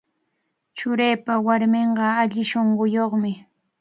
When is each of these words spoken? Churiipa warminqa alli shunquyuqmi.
Churiipa 0.77 1.33
warminqa 1.45 2.05
alli 2.21 2.43
shunquyuqmi. 2.49 3.31